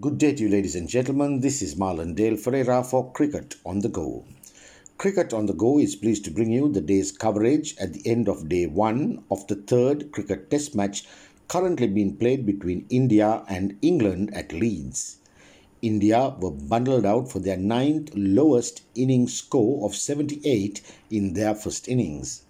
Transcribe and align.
Good 0.00 0.18
day 0.18 0.34
to 0.34 0.42
you, 0.42 0.48
ladies 0.48 0.74
and 0.74 0.88
gentlemen. 0.88 1.38
This 1.38 1.62
is 1.62 1.76
Marlon 1.76 2.16
Dale 2.16 2.36
Ferreira 2.36 2.82
for 2.82 3.12
Cricket 3.12 3.54
on 3.64 3.78
the 3.78 3.88
Go. 3.88 4.24
Cricket 4.98 5.32
on 5.32 5.46
the 5.46 5.52
Go 5.52 5.78
is 5.78 5.94
pleased 5.94 6.24
to 6.24 6.32
bring 6.32 6.50
you 6.50 6.68
the 6.68 6.80
day's 6.80 7.12
coverage 7.12 7.76
at 7.78 7.92
the 7.92 8.04
end 8.04 8.28
of 8.28 8.48
day 8.48 8.66
one 8.66 9.22
of 9.30 9.46
the 9.46 9.54
third 9.54 10.10
cricket 10.10 10.50
test 10.50 10.74
match 10.74 11.06
currently 11.46 11.86
being 11.86 12.16
played 12.16 12.44
between 12.44 12.86
India 12.90 13.44
and 13.48 13.78
England 13.82 14.34
at 14.34 14.52
Leeds. 14.52 15.18
India 15.80 16.34
were 16.40 16.50
bundled 16.50 17.06
out 17.06 17.30
for 17.30 17.38
their 17.38 17.56
ninth 17.56 18.10
lowest 18.16 18.82
innings 18.96 19.34
score 19.34 19.86
of 19.86 19.94
78 19.94 20.82
in 21.12 21.34
their 21.34 21.54
first 21.54 21.86
innings. 21.86 22.42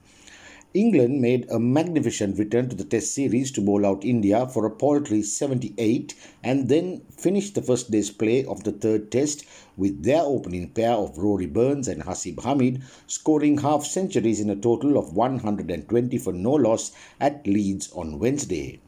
England 0.77 1.21
made 1.21 1.49
a 1.53 1.61
magnificent 1.61 2.37
return 2.37 2.69
to 2.69 2.75
the 2.75 2.83
Test 2.83 3.15
series 3.15 3.53
to 3.53 3.61
bowl 3.61 3.87
out 3.87 4.05
India 4.05 4.45
for 4.49 4.67
a 4.67 4.71
paltry 4.71 5.23
78 5.23 6.17
and 6.43 6.69
then 6.69 7.01
finished 7.17 7.55
the 7.55 7.63
first 7.63 7.93
day's 7.93 8.11
play 8.11 8.45
of 8.45 8.65
the 8.65 8.73
third 8.73 9.09
Test 9.13 9.45
with 9.77 10.03
their 10.03 10.23
opening 10.23 10.69
pair 10.69 10.91
of 10.91 11.17
Rory 11.17 11.47
Burns 11.47 11.87
and 11.87 12.03
Haseeb 12.03 12.39
Hameed 12.39 12.83
scoring 13.07 13.59
half 13.59 13.85
centuries 13.85 14.41
in 14.41 14.51
a 14.51 14.57
total 14.57 14.99
of 14.99 15.15
120 15.15 16.19
for 16.19 16.33
no 16.33 16.51
loss 16.51 16.91
at 17.21 17.47
Leeds 17.47 17.93
on 17.93 18.19
Wednesday. 18.19 18.81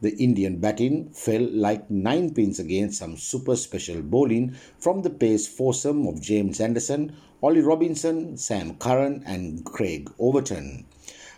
The 0.00 0.16
Indian 0.16 0.58
batting 0.58 1.10
fell 1.10 1.46
like 1.48 1.88
nine 1.88 2.34
pins 2.34 2.58
against 2.58 2.98
some 2.98 3.16
super 3.16 3.54
special 3.54 4.02
bowling 4.02 4.56
from 4.80 5.02
the 5.02 5.10
pace 5.10 5.46
foursome 5.46 6.08
of 6.08 6.20
James 6.20 6.58
Anderson, 6.58 7.12
Ollie 7.40 7.60
Robinson, 7.60 8.36
Sam 8.36 8.74
Curran, 8.74 9.22
and 9.24 9.64
Craig 9.64 10.10
Overton. 10.18 10.86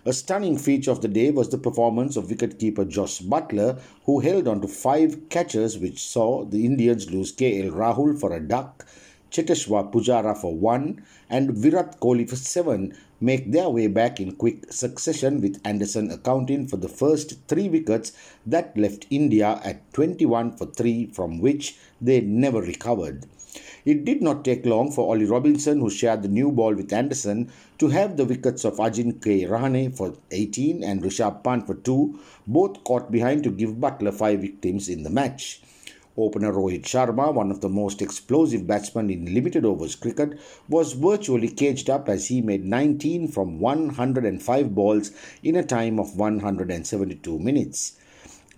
A 0.05 0.13
stunning 0.13 0.59
feature 0.59 0.91
of 0.91 1.01
the 1.01 1.07
day 1.07 1.31
was 1.31 1.51
the 1.51 1.59
performance 1.59 2.17
of 2.17 2.27
wicketkeeper 2.27 2.89
Jos 2.89 3.21
Buttler, 3.21 3.81
who 4.05 4.19
held 4.19 4.49
on 4.49 4.61
to 4.61 4.67
five 4.67 5.29
catches 5.29 5.79
which 5.79 6.03
saw 6.03 6.45
the 6.45 6.67
Indians 6.67 7.13
lose 7.13 7.33
KL 7.33 7.71
Rahul 7.71 8.19
for 8.19 8.35
a 8.35 8.41
duck, 8.41 8.85
Cheteshwar 9.31 9.93
Pujara 9.93 10.37
for 10.37 10.57
one, 10.57 11.05
and 11.31 11.53
Virat 11.53 12.01
Kohli 12.01 12.29
for 12.29 12.35
seven 12.35 12.97
make 13.21 13.53
their 13.53 13.69
way 13.69 13.87
back 13.87 14.19
in 14.19 14.35
quick 14.35 14.73
succession 14.73 15.41
with 15.41 15.61
Anderson 15.65 16.11
accounting 16.11 16.67
for 16.67 16.79
the 16.79 16.89
first 16.89 17.35
three 17.47 17.69
wickets 17.69 18.11
that 18.45 18.77
left 18.77 19.07
India 19.09 19.61
at 19.63 19.93
21 19.93 20.57
for 20.57 20.67
3 20.67 21.13
from 21.13 21.39
which 21.39 21.77
they 22.01 22.21
never 22.21 22.61
recovered. 22.61 23.25
It 23.85 24.05
did 24.05 24.23
not 24.23 24.45
take 24.45 24.65
long 24.65 24.91
for 24.91 25.11
Ollie 25.11 25.25
Robinson, 25.25 25.81
who 25.81 25.91
shared 25.91 26.23
the 26.23 26.29
new 26.29 26.51
ball 26.51 26.75
with 26.75 26.93
Anderson, 26.93 27.51
to 27.79 27.89
have 27.89 28.17
the 28.17 28.25
wickets 28.25 28.65
of 28.65 28.77
Ajinkya 28.77 29.49
Rahane 29.49 29.97
for 29.97 30.15
18 30.31 30.83
and 30.83 31.03
Rishabh 31.03 31.43
Pant 31.43 31.67
for 31.67 31.75
2, 31.75 32.19
both 32.47 32.83
caught 32.85 33.11
behind 33.11 33.43
to 33.45 33.51
give 33.51 33.73
Buttler 33.73 34.15
5 34.15 34.41
victims 34.41 34.89
in 34.89 35.03
the 35.03 35.11
match. 35.11 35.61
Opener 36.17 36.53
Rohit 36.53 36.83
Sharma, 36.83 37.33
one 37.33 37.51
of 37.51 37.63
the 37.63 37.69
most 37.71 38.03
explosive 38.03 38.67
batsmen 38.67 39.09
in 39.09 39.33
limited 39.35 39.65
overs 39.65 39.97
cricket, 39.97 40.39
was 40.69 40.93
virtually 40.93 41.49
caged 41.49 41.89
up 41.89 42.09
as 42.09 42.29
he 42.29 42.43
made 42.43 42.65
19 42.65 43.29
from 43.29 43.59
105 43.59 44.75
balls 44.75 45.11
in 45.43 45.57
a 45.57 45.65
time 45.65 45.99
of 45.99 46.17
172 46.17 47.39
minutes. 47.39 47.97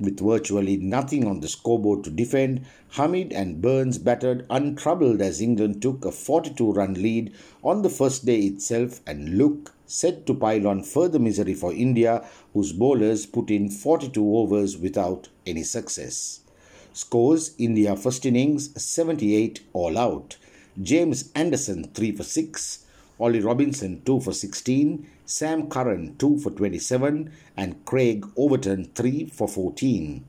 With 0.01 0.19
virtually 0.19 0.77
nothing 0.77 1.25
on 1.25 1.39
the 1.41 1.49
scoreboard 1.49 2.03
to 2.05 2.11
defend, 2.11 2.67
Hameed 2.95 3.33
and 3.33 3.63
Burns 3.63 3.99
battered 3.99 4.45
untroubled 4.51 5.23
as 5.23 5.41
England 5.41 5.83
took 5.83 6.05
a 6.05 6.11
42 6.11 6.73
run 6.73 6.95
lead 6.95 7.33
on 7.63 7.83
the 7.83 7.91
first 7.91 8.27
day 8.27 8.41
itself 8.41 9.01
and 9.07 9.39
look 9.39 9.73
set 9.87 10.27
to 10.27 10.35
pile 10.35 10.67
on 10.67 10.83
further 10.83 11.19
misery 11.19 11.55
for 11.55 11.73
India, 11.73 12.27
whose 12.53 12.73
bowlers 12.73 13.27
put 13.27 13.51
in 13.51 13.71
42 13.71 14.37
overs 14.37 14.77
without 14.77 15.29
any 15.47 15.63
success. 15.63 16.41
Scores 16.93 17.55
India 17.59 17.95
first 17.95 18.27
innings 18.27 18.71
78 18.83 19.61
all 19.73 19.97
out. 19.97 20.37
James 20.83 21.31
Anderson 21.37 21.85
3 21.95 22.13
for 22.13 22.25
6, 22.25 22.84
Ollie 23.21 23.41
Robinson 23.41 24.03
2 24.05 24.21
for 24.21 24.33
16, 24.33 25.07
Sam 25.25 25.69
Curran 25.69 26.17
2 26.19 26.41
for 26.41 26.51
27, 26.51 27.31
and 27.57 27.85
Craig 27.85 28.27
Overton 28.37 28.87
3 28.95 29.27
for 29.27 29.47
14. 29.47 30.25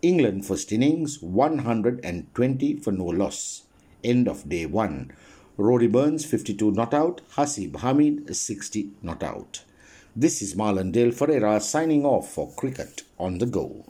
England 0.00 0.46
first 0.46 0.72
innings 0.72 1.20
120 1.20 2.76
for 2.76 2.90
no 2.90 3.04
loss. 3.04 3.64
End 4.02 4.28
of 4.28 4.48
day 4.48 4.64
1. 4.64 5.12
Rory 5.58 5.86
Burns 5.86 6.24
52 6.24 6.72
not 6.72 6.94
out, 6.94 7.20
Haseeb 7.36 7.72
Hameed 7.72 8.34
60 8.34 8.90
not 9.02 9.22
out. 9.22 9.62
This 10.16 10.40
is 10.40 10.54
Marlon 10.54 11.14
Ferreira 11.14 11.60
signing 11.60 12.06
off 12.06 12.32
for 12.32 12.50
Cricket 12.52 13.02
on 13.18 13.38
the 13.38 13.46
Go. 13.46 13.84